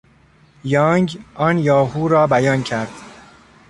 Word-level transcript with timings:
یانگ 0.63 1.19
آن 1.35 1.57
یاهو 1.57 2.07
را 2.07 2.27
بیان 2.27 2.63
کرد! 2.63 2.91